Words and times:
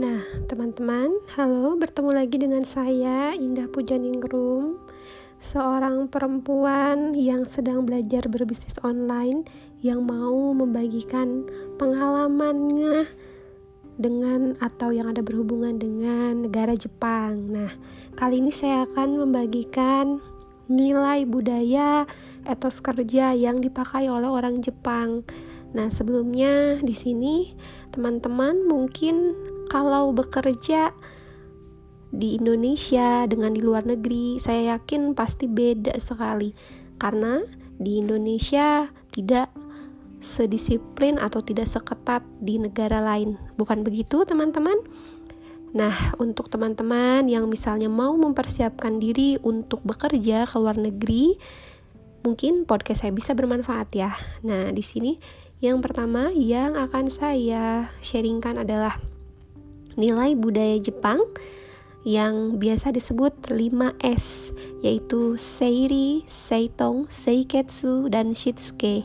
Nah, 0.00 0.24
teman-teman, 0.48 1.12
halo, 1.36 1.76
bertemu 1.76 2.24
lagi 2.24 2.40
dengan 2.40 2.64
saya 2.64 3.36
Indah 3.36 3.68
Pujaningrum, 3.68 4.80
seorang 5.44 6.08
perempuan 6.08 7.12
yang 7.12 7.44
sedang 7.44 7.84
belajar 7.84 8.24
berbisnis 8.32 8.80
online 8.80 9.44
yang 9.84 10.00
mau 10.08 10.56
membagikan 10.56 11.44
pengalamannya 11.76 13.12
dengan 14.00 14.56
atau 14.64 14.88
yang 14.88 15.12
ada 15.12 15.20
berhubungan 15.20 15.76
dengan 15.76 16.48
negara 16.48 16.72
Jepang. 16.72 17.52
Nah, 17.52 17.68
kali 18.16 18.40
ini 18.40 18.56
saya 18.56 18.88
akan 18.88 19.20
membagikan 19.20 20.16
nilai 20.72 21.28
budaya 21.28 22.08
etos 22.48 22.80
kerja 22.80 23.36
yang 23.36 23.60
dipakai 23.60 24.08
oleh 24.08 24.32
orang 24.32 24.64
Jepang. 24.64 25.28
Nah, 25.76 25.92
sebelumnya 25.92 26.80
di 26.80 26.96
sini 26.96 27.52
teman-teman 27.92 28.64
mungkin 28.64 29.36
kalau 29.70 30.10
bekerja 30.10 30.90
di 32.10 32.42
Indonesia 32.42 33.22
dengan 33.30 33.54
di 33.54 33.62
luar 33.62 33.86
negeri, 33.86 34.42
saya 34.42 34.74
yakin 34.74 35.14
pasti 35.14 35.46
beda 35.46 35.94
sekali 36.02 36.50
karena 36.98 37.38
di 37.78 38.02
Indonesia 38.02 38.90
tidak 39.14 39.54
sedisiplin 40.20 41.16
atau 41.16 41.40
tidak 41.40 41.70
seketat 41.70 42.26
di 42.42 42.58
negara 42.60 43.00
lain. 43.00 43.38
Bukan 43.56 43.86
begitu, 43.86 44.26
teman-teman? 44.26 44.76
Nah, 45.70 45.94
untuk 46.18 46.50
teman-teman 46.50 47.30
yang 47.30 47.46
misalnya 47.46 47.86
mau 47.86 48.12
mempersiapkan 48.18 48.98
diri 48.98 49.38
untuk 49.40 49.80
bekerja 49.86 50.44
ke 50.50 50.56
luar 50.58 50.76
negeri, 50.76 51.38
mungkin 52.26 52.66
podcast 52.66 53.06
saya 53.06 53.14
bisa 53.14 53.32
bermanfaat 53.38 53.88
ya. 53.94 54.12
Nah, 54.42 54.74
di 54.74 54.82
sini 54.82 55.16
yang 55.62 55.78
pertama 55.78 56.34
yang 56.34 56.74
akan 56.74 57.06
saya 57.08 57.88
sharingkan 58.02 58.60
adalah 58.60 58.98
nilai 60.00 60.32
budaya 60.32 60.80
Jepang 60.80 61.20
yang 62.08 62.56
biasa 62.56 62.96
disebut 62.96 63.52
5S 63.52 64.56
yaitu 64.80 65.36
Seiri, 65.36 66.24
Seitong, 66.24 67.04
Seiketsu, 67.12 68.08
dan 68.08 68.32
Shitsuke. 68.32 69.04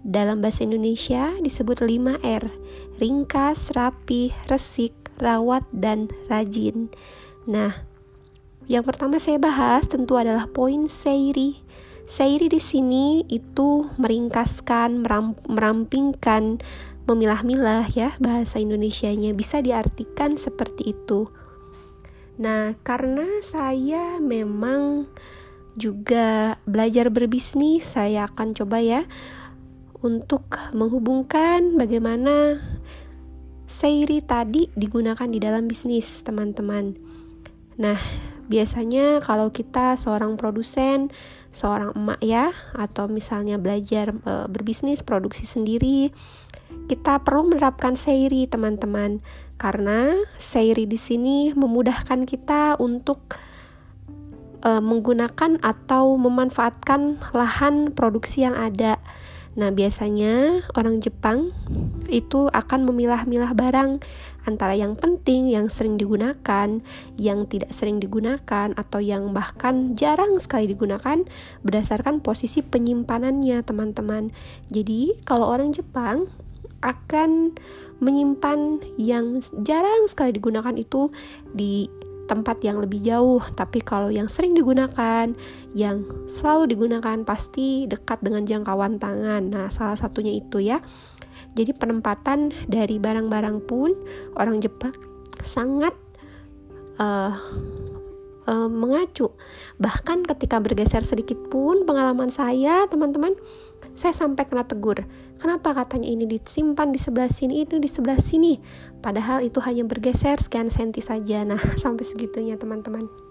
Dalam 0.00 0.40
bahasa 0.40 0.64
Indonesia 0.64 1.36
disebut 1.44 1.84
5R, 1.84 2.48
ringkas, 2.96 3.76
rapi, 3.76 4.32
resik, 4.48 4.96
rawat, 5.20 5.68
dan 5.76 6.08
rajin. 6.32 6.88
Nah, 7.44 7.84
yang 8.64 8.80
pertama 8.80 9.20
saya 9.20 9.36
bahas 9.36 9.84
tentu 9.84 10.16
adalah 10.16 10.48
poin 10.48 10.88
Seiri. 10.88 11.60
Seiri 12.10 12.50
di 12.50 12.58
sini 12.58 13.22
itu 13.30 13.86
meringkaskan, 13.94 15.06
meram, 15.06 15.38
merampingkan, 15.46 16.58
memilah-milah 17.06 17.86
ya 17.94 18.18
bahasa 18.18 18.58
Indonesianya 18.58 19.30
bisa 19.30 19.62
diartikan 19.62 20.34
seperti 20.34 20.90
itu. 20.90 21.30
Nah, 22.42 22.74
karena 22.82 23.30
saya 23.46 24.18
memang 24.18 25.06
juga 25.78 26.58
belajar 26.66 27.14
berbisnis, 27.14 27.94
saya 27.94 28.26
akan 28.26 28.58
coba 28.58 28.82
ya 28.82 29.06
untuk 30.02 30.58
menghubungkan 30.74 31.78
bagaimana 31.78 32.58
seiri 33.70 34.18
tadi 34.18 34.66
digunakan 34.74 35.30
di 35.30 35.38
dalam 35.38 35.70
bisnis, 35.70 36.26
teman-teman. 36.26 36.98
Nah, 37.78 38.02
biasanya 38.50 39.22
kalau 39.22 39.54
kita 39.54 39.94
seorang 39.94 40.34
produsen, 40.34 41.14
seorang 41.54 41.94
emak 41.94 42.20
ya, 42.20 42.50
atau 42.74 43.06
misalnya 43.06 43.56
belajar 43.62 44.10
e, 44.10 44.32
berbisnis, 44.50 45.06
produksi 45.06 45.46
sendiri, 45.46 46.10
kita 46.90 47.22
perlu 47.22 47.54
menerapkan 47.54 47.94
seiri 47.94 48.50
teman-teman 48.50 49.22
karena 49.54 50.18
seiri 50.34 50.90
di 50.90 50.98
sini 50.98 51.54
memudahkan 51.54 52.26
kita 52.26 52.74
untuk 52.82 53.38
uh, 54.64 54.82
menggunakan 54.82 55.60
atau 55.60 56.16
memanfaatkan 56.16 57.20
lahan 57.36 57.92
produksi 57.92 58.44
yang 58.48 58.56
ada. 58.56 58.96
Nah, 59.60 59.68
biasanya 59.68 60.64
orang 60.72 61.04
Jepang 61.04 61.52
itu 62.08 62.48
akan 62.48 62.88
memilah-milah 62.88 63.52
barang 63.52 64.00
antara 64.48 64.72
yang 64.72 64.96
penting, 64.96 65.52
yang 65.52 65.68
sering 65.68 66.00
digunakan, 66.00 66.80
yang 67.20 67.44
tidak 67.44 67.68
sering 67.68 68.00
digunakan, 68.00 68.72
atau 68.72 69.04
yang 69.04 69.36
bahkan 69.36 69.92
jarang 69.92 70.40
sekali 70.40 70.64
digunakan 70.64 71.28
berdasarkan 71.60 72.24
posisi 72.24 72.64
penyimpanannya, 72.64 73.60
teman-teman. 73.60 74.32
Jadi, 74.72 75.20
kalau 75.28 75.52
orang 75.52 75.76
Jepang 75.76 76.32
akan 76.80 77.60
menyimpan 78.00 78.80
yang 78.96 79.44
jarang 79.60 80.08
sekali 80.08 80.32
digunakan 80.32 80.72
itu 80.72 81.12
di 81.52 81.84
tempat 82.30 82.62
yang 82.62 82.78
lebih 82.78 83.02
jauh, 83.02 83.42
tapi 83.58 83.82
kalau 83.82 84.06
yang 84.06 84.30
sering 84.30 84.54
digunakan, 84.54 85.26
yang 85.74 86.06
selalu 86.30 86.70
digunakan 86.70 87.26
pasti 87.26 87.90
dekat 87.90 88.22
dengan 88.22 88.46
jangkauan 88.46 89.02
tangan. 89.02 89.50
Nah, 89.50 89.66
salah 89.74 89.98
satunya 89.98 90.38
itu 90.38 90.62
ya. 90.62 90.78
Jadi 91.58 91.74
penempatan 91.74 92.54
dari 92.70 93.02
barang-barang 93.02 93.66
pun 93.66 93.90
orang 94.38 94.62
Jepang 94.62 94.94
sangat 95.42 95.98
uh, 97.02 97.34
uh, 98.46 98.68
mengacu. 98.70 99.34
Bahkan 99.82 100.30
ketika 100.30 100.62
bergeser 100.62 101.02
sedikit 101.02 101.38
pun 101.50 101.82
pengalaman 101.82 102.30
saya, 102.30 102.86
teman-teman, 102.86 103.34
saya 103.94 104.14
sampai 104.14 104.46
kena 104.46 104.66
tegur. 104.66 105.04
Kenapa 105.40 105.72
katanya 105.72 106.08
ini 106.08 106.28
disimpan 106.28 106.92
di 106.92 107.00
sebelah 107.00 107.30
sini, 107.30 107.64
itu 107.64 107.80
di 107.80 107.88
sebelah 107.88 108.20
sini? 108.20 108.60
Padahal 109.00 109.40
itu 109.44 109.58
hanya 109.64 109.86
bergeser 109.86 110.40
sekian 110.40 110.68
senti 110.68 111.00
saja. 111.00 111.42
Nah, 111.46 111.60
sampai 111.82 112.04
segitunya 112.04 112.60
teman-teman. 112.60 113.30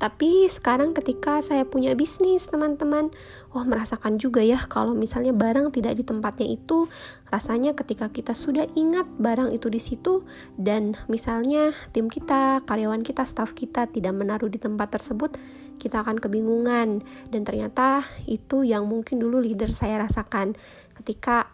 Tapi 0.00 0.48
sekarang 0.48 0.96
ketika 0.96 1.44
saya 1.44 1.68
punya 1.68 1.92
bisnis, 1.92 2.48
teman-teman, 2.48 3.12
wah 3.52 3.68
merasakan 3.68 4.16
juga 4.16 4.40
ya 4.40 4.56
kalau 4.64 4.96
misalnya 4.96 5.36
barang 5.36 5.76
tidak 5.76 6.00
di 6.00 6.08
tempatnya 6.08 6.48
itu, 6.56 6.88
rasanya 7.28 7.76
ketika 7.76 8.08
kita 8.08 8.32
sudah 8.32 8.64
ingat 8.72 9.04
barang 9.20 9.52
itu 9.52 9.68
di 9.68 9.76
situ 9.76 10.24
dan 10.56 10.96
misalnya 11.12 11.76
tim 11.92 12.08
kita, 12.08 12.64
karyawan 12.64 13.04
kita, 13.04 13.28
staff 13.28 13.52
kita 13.52 13.92
tidak 13.92 14.16
menaruh 14.16 14.48
di 14.48 14.56
tempat 14.56 14.96
tersebut, 14.96 15.36
kita 15.80 16.04
akan 16.04 16.20
kebingungan. 16.20 17.00
Dan 17.32 17.40
ternyata 17.48 18.04
itu 18.28 18.60
yang 18.60 18.84
mungkin 18.84 19.16
dulu 19.16 19.40
leader 19.40 19.72
saya 19.72 20.04
rasakan. 20.04 20.52
Ketika 20.92 21.48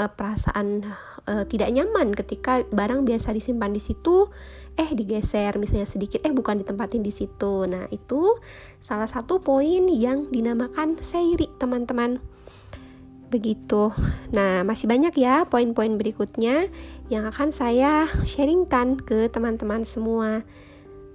uh, 0.00 0.08
perasaan 0.08 0.86
uh, 1.28 1.44
tidak 1.44 1.68
nyaman 1.68 2.16
ketika 2.16 2.64
barang 2.72 3.04
biasa 3.04 3.36
disimpan 3.36 3.76
di 3.76 3.82
situ 3.82 4.32
eh 4.80 4.88
digeser 4.96 5.60
misalnya 5.60 5.84
sedikit 5.84 6.24
eh 6.24 6.32
bukan 6.32 6.64
ditempatin 6.64 7.04
di 7.04 7.12
situ. 7.12 7.68
Nah 7.68 7.84
itu 7.92 8.40
salah 8.80 9.10
satu 9.10 9.44
poin 9.44 9.84
yang 9.92 10.32
dinamakan 10.32 10.96
seiri 11.04 11.52
teman-teman. 11.60 12.22
Begitu. 13.28 13.92
Nah 14.32 14.64
masih 14.64 14.88
banyak 14.88 15.14
ya 15.20 15.44
poin-poin 15.44 16.00
berikutnya 16.00 16.72
yang 17.12 17.28
akan 17.28 17.52
saya 17.52 18.08
sharingkan 18.24 18.98
ke 18.98 19.28
teman-teman 19.28 19.84
semua 19.84 20.42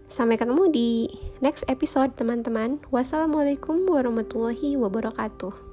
Sampai 0.06 0.38
ketemu 0.38 0.70
di 0.70 0.90
next 1.42 1.66
episode 1.66 2.14
teman-teman. 2.14 2.80
Wassalamualaikum 2.94 3.90
warahmatullahi 3.90 4.78
wabarakatuh. 4.78 5.65